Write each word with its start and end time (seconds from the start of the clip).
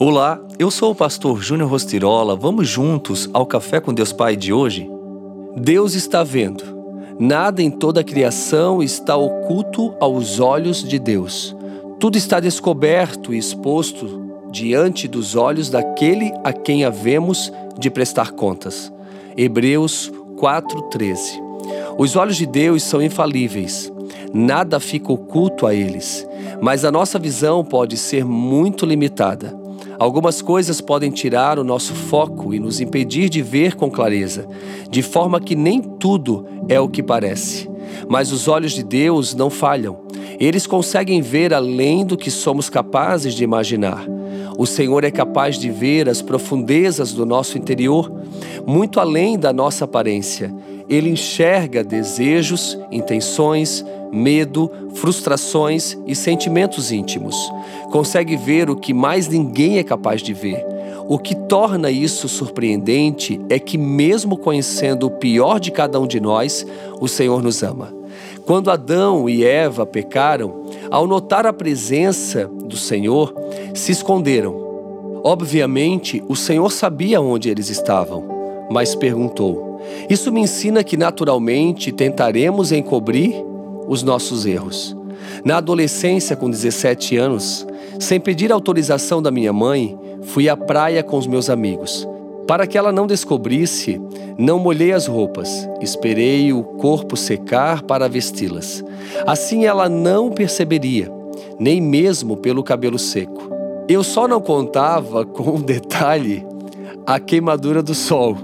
Olá, 0.00 0.40
eu 0.60 0.70
sou 0.70 0.92
o 0.92 0.94
pastor 0.94 1.42
Júnior 1.42 1.68
Rostirola. 1.68 2.36
Vamos 2.36 2.68
juntos 2.68 3.28
ao 3.32 3.44
Café 3.44 3.80
com 3.80 3.92
Deus 3.92 4.12
Pai 4.12 4.36
de 4.36 4.52
hoje? 4.52 4.88
Deus 5.56 5.94
está 5.94 6.22
vendo. 6.22 6.62
Nada 7.18 7.60
em 7.60 7.68
toda 7.68 8.00
a 8.00 8.04
criação 8.04 8.80
está 8.80 9.16
oculto 9.16 9.92
aos 9.98 10.38
olhos 10.38 10.84
de 10.84 11.00
Deus. 11.00 11.56
Tudo 11.98 12.16
está 12.16 12.38
descoberto 12.38 13.34
e 13.34 13.38
exposto 13.38 14.22
diante 14.52 15.08
dos 15.08 15.34
olhos 15.34 15.68
daquele 15.68 16.32
a 16.44 16.52
quem 16.52 16.84
havemos 16.84 17.52
de 17.76 17.90
prestar 17.90 18.30
contas. 18.30 18.92
Hebreus 19.36 20.12
4:13. 20.36 21.42
Os 21.98 22.14
olhos 22.14 22.36
de 22.36 22.46
Deus 22.46 22.84
são 22.84 23.02
infalíveis. 23.02 23.92
Nada 24.32 24.78
fica 24.78 25.12
oculto 25.12 25.66
a 25.66 25.74
eles, 25.74 26.24
mas 26.62 26.84
a 26.84 26.92
nossa 26.92 27.18
visão 27.18 27.64
pode 27.64 27.96
ser 27.96 28.24
muito 28.24 28.86
limitada. 28.86 29.57
Algumas 29.98 30.40
coisas 30.40 30.80
podem 30.80 31.10
tirar 31.10 31.58
o 31.58 31.64
nosso 31.64 31.92
foco 31.92 32.54
e 32.54 32.60
nos 32.60 32.80
impedir 32.80 33.28
de 33.28 33.42
ver 33.42 33.74
com 33.74 33.90
clareza, 33.90 34.46
de 34.88 35.02
forma 35.02 35.40
que 35.40 35.56
nem 35.56 35.82
tudo 35.82 36.46
é 36.68 36.78
o 36.78 36.88
que 36.88 37.02
parece. 37.02 37.68
Mas 38.08 38.30
os 38.30 38.46
olhos 38.46 38.72
de 38.72 38.84
Deus 38.84 39.34
não 39.34 39.50
falham. 39.50 39.98
Eles 40.38 40.68
conseguem 40.68 41.20
ver 41.20 41.52
além 41.52 42.06
do 42.06 42.16
que 42.16 42.30
somos 42.30 42.70
capazes 42.70 43.34
de 43.34 43.42
imaginar. 43.42 44.06
O 44.56 44.66
Senhor 44.66 45.02
é 45.02 45.10
capaz 45.10 45.58
de 45.58 45.68
ver 45.70 46.08
as 46.08 46.22
profundezas 46.22 47.12
do 47.12 47.26
nosso 47.26 47.58
interior, 47.58 48.12
muito 48.64 49.00
além 49.00 49.36
da 49.36 49.52
nossa 49.52 49.84
aparência. 49.84 50.54
Ele 50.88 51.10
enxerga 51.10 51.82
desejos, 51.82 52.78
intenções, 52.90 53.84
medo, 54.12 54.70
frustrações 54.94 55.96
e 56.06 56.14
sentimentos 56.14 56.90
íntimos. 56.92 57.36
Consegue 57.90 58.36
ver 58.36 58.70
o 58.70 58.76
que 58.76 58.92
mais 58.92 59.28
ninguém 59.28 59.78
é 59.78 59.82
capaz 59.82 60.22
de 60.22 60.32
ver. 60.32 60.64
O 61.08 61.18
que 61.18 61.34
torna 61.34 61.90
isso 61.90 62.28
surpreendente 62.28 63.40
é 63.48 63.58
que, 63.58 63.78
mesmo 63.78 64.36
conhecendo 64.36 65.06
o 65.06 65.10
pior 65.10 65.58
de 65.58 65.70
cada 65.70 65.98
um 65.98 66.06
de 66.06 66.20
nós, 66.20 66.66
o 67.00 67.08
Senhor 67.08 67.42
nos 67.42 67.62
ama. 67.62 67.94
Quando 68.44 68.70
Adão 68.70 69.28
e 69.28 69.44
Eva 69.44 69.86
pecaram, 69.86 70.64
ao 70.90 71.06
notar 71.06 71.46
a 71.46 71.52
presença 71.52 72.46
do 72.46 72.76
Senhor, 72.76 73.34
se 73.74 73.92
esconderam. 73.92 74.68
Obviamente, 75.24 76.22
o 76.28 76.36
Senhor 76.36 76.70
sabia 76.70 77.20
onde 77.20 77.48
eles 77.48 77.68
estavam, 77.68 78.24
mas 78.70 78.94
perguntou: 78.94 79.80
Isso 80.08 80.32
me 80.32 80.40
ensina 80.40 80.84
que 80.84 80.96
naturalmente 80.96 81.92
tentaremos 81.92 82.72
encobrir 82.72 83.34
os 83.88 84.02
nossos 84.02 84.46
erros. 84.46 84.96
Na 85.44 85.56
adolescência, 85.56 86.36
com 86.36 86.48
17 86.48 87.16
anos, 87.16 87.66
sem 87.98 88.20
pedir 88.20 88.52
autorização 88.52 89.20
da 89.20 89.30
minha 89.30 89.52
mãe, 89.52 89.98
fui 90.22 90.48
à 90.48 90.56
praia 90.56 91.02
com 91.02 91.18
os 91.18 91.26
meus 91.26 91.50
amigos. 91.50 92.06
Para 92.46 92.66
que 92.66 92.78
ela 92.78 92.92
não 92.92 93.06
descobrisse, 93.06 94.00
não 94.38 94.58
molhei 94.58 94.92
as 94.92 95.06
roupas, 95.06 95.68
esperei 95.80 96.52
o 96.52 96.62
corpo 96.62 97.16
secar 97.16 97.82
para 97.82 98.08
vesti-las. 98.08 98.82
Assim 99.26 99.66
ela 99.66 99.88
não 99.88 100.30
perceberia, 100.30 101.12
nem 101.58 101.80
mesmo 101.80 102.36
pelo 102.36 102.62
cabelo 102.62 102.98
seco. 102.98 103.50
Eu 103.88 104.02
só 104.02 104.26
não 104.28 104.40
contava 104.40 105.24
com 105.26 105.56
um 105.56 105.60
detalhe 105.60 106.46
a 107.06 107.18
queimadura 107.18 107.82
do 107.82 107.94
sol, 107.94 108.36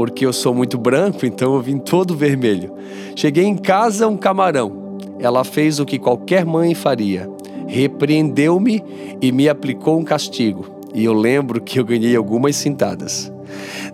porque 0.00 0.24
eu 0.24 0.32
sou 0.32 0.54
muito 0.54 0.78
branco, 0.78 1.26
então 1.26 1.54
eu 1.56 1.60
vim 1.60 1.76
todo 1.76 2.16
vermelho. 2.16 2.72
Cheguei 3.14 3.44
em 3.44 3.54
casa 3.54 4.08
um 4.08 4.16
camarão. 4.16 4.96
Ela 5.18 5.44
fez 5.44 5.78
o 5.78 5.84
que 5.84 5.98
qualquer 5.98 6.42
mãe 6.46 6.74
faria. 6.74 7.28
Repreendeu-me 7.66 8.82
e 9.20 9.30
me 9.30 9.46
aplicou 9.46 9.98
um 9.98 10.02
castigo. 10.02 10.64
E 10.94 11.04
eu 11.04 11.12
lembro 11.12 11.60
que 11.60 11.78
eu 11.78 11.84
ganhei 11.84 12.16
algumas 12.16 12.56
cintadas. 12.56 13.30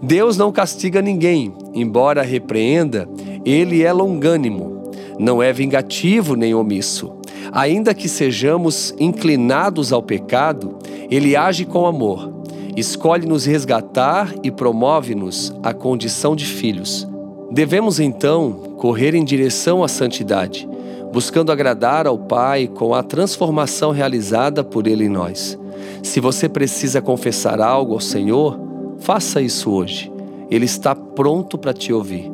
Deus 0.01 0.37
não 0.37 0.53
castiga 0.53 1.03
ninguém, 1.03 1.53
embora 1.75 2.23
repreenda, 2.23 3.09
ele 3.45 3.83
é 3.83 3.93
longânimo, 3.93 4.93
não 5.19 5.43
é 5.43 5.53
vingativo 5.53 6.37
nem 6.37 6.55
omisso. 6.55 7.17
Ainda 7.51 7.93
que 7.93 8.09
sejamos 8.09 8.95
inclinados 8.97 9.93
ao 9.93 10.05
pecado, 10.05 10.79
ele 11.11 11.35
age 11.35 11.65
com 11.65 11.85
amor 11.85 12.36
escolhe 12.77 13.27
nos 13.27 13.47
resgatar 13.47 14.35
e 14.43 14.51
promove-nos 14.51 15.53
a 15.63 15.73
condição 15.73 16.37
de 16.37 16.45
filhos. 16.45 17.09
Devemos 17.51 17.99
então 17.99 18.53
correr 18.77 19.15
em 19.15 19.25
direção 19.25 19.83
à 19.83 19.89
santidade, 19.89 20.69
buscando 21.13 21.51
agradar 21.51 22.07
ao 22.07 22.19
Pai 22.19 22.67
com 22.67 22.95
a 22.95 23.03
transformação 23.03 23.93
realizada 23.93 24.63
por 24.63 24.87
Ele 24.87 25.05
em 25.05 25.09
nós. 25.09 25.59
Se 26.03 26.21
você 26.21 26.49
precisa 26.49 27.01
confessar 27.01 27.61
algo 27.61 27.95
ao 27.95 28.01
Senhor, 28.01 28.59
faça 28.99 29.41
isso 29.41 29.71
hoje. 29.71 30.13
Ele 30.51 30.67
está 30.67 30.95
pronto 30.95 31.57
para 31.57 31.73
te 31.73 31.93
ouvir. 31.93 32.31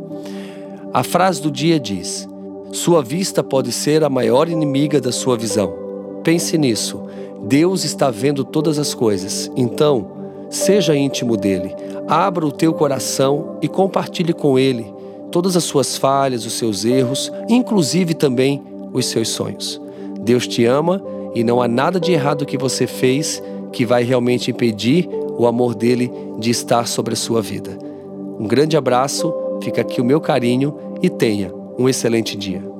A 0.92 1.02
frase 1.02 1.40
do 1.40 1.50
dia 1.50 1.78
diz: 1.78 2.28
Sua 2.72 3.02
vista 3.02 3.42
pode 3.42 3.70
ser 3.72 4.02
a 4.02 4.10
maior 4.10 4.48
inimiga 4.48 5.00
da 5.00 5.12
sua 5.12 5.36
visão. 5.36 5.72
Pense 6.24 6.58
nisso. 6.58 7.00
Deus 7.44 7.84
está 7.84 8.10
vendo 8.10 8.44
todas 8.44 8.78
as 8.78 8.94
coisas. 8.94 9.50
Então, 9.56 10.11
Seja 10.52 10.94
íntimo 10.94 11.34
dele, 11.34 11.74
abra 12.06 12.44
o 12.44 12.52
teu 12.52 12.74
coração 12.74 13.56
e 13.62 13.68
compartilhe 13.68 14.34
com 14.34 14.58
ele 14.58 14.92
todas 15.30 15.56
as 15.56 15.64
suas 15.64 15.96
falhas, 15.96 16.44
os 16.44 16.52
seus 16.52 16.84
erros, 16.84 17.32
inclusive 17.48 18.12
também 18.12 18.62
os 18.92 19.06
seus 19.06 19.30
sonhos. 19.30 19.80
Deus 20.20 20.46
te 20.46 20.66
ama 20.66 21.02
e 21.34 21.42
não 21.42 21.62
há 21.62 21.66
nada 21.66 21.98
de 21.98 22.12
errado 22.12 22.44
que 22.44 22.58
você 22.58 22.86
fez 22.86 23.42
que 23.72 23.86
vai 23.86 24.04
realmente 24.04 24.50
impedir 24.50 25.08
o 25.38 25.46
amor 25.46 25.74
dele 25.74 26.12
de 26.38 26.50
estar 26.50 26.86
sobre 26.86 27.14
a 27.14 27.16
sua 27.16 27.40
vida. 27.40 27.78
Um 28.38 28.46
grande 28.46 28.76
abraço, 28.76 29.32
fica 29.62 29.80
aqui 29.80 30.02
o 30.02 30.04
meu 30.04 30.20
carinho 30.20 30.76
e 31.00 31.08
tenha 31.08 31.50
um 31.78 31.88
excelente 31.88 32.36
dia. 32.36 32.71